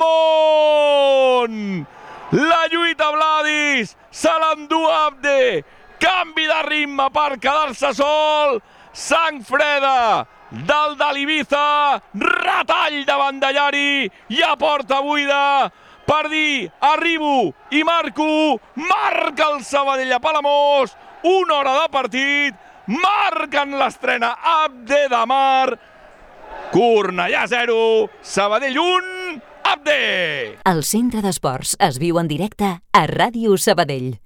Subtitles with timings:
[0.00, 1.86] Món!
[2.30, 5.64] La lluita Vladis, se l'endú Abde,
[5.98, 8.60] canvi de ritme per quedar-se sol,
[8.92, 15.70] sang freda del de l'Ibiza, retall de bandellari i a porta buida.
[16.06, 22.54] Per dir arribo i marco, marca el Sabadell a Palamós, una hora de partit,
[22.86, 25.78] marquen l'estrena Abde de Mar,
[26.72, 29.19] Cornellà 0, Sabadell 1,
[29.70, 30.58] Abde!
[30.66, 34.16] El centre d'esports es viu en directe a Ràdio Sabadell.